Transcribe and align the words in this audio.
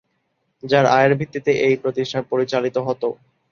যার 0.63 0.85
আয়ের 0.95 1.13
ভিত্তিতে 1.19 1.51
এই 1.67 1.75
প্রতিষ্ঠান 1.83 2.21
পরিচালিত 2.31 2.75
হত। 2.87 3.03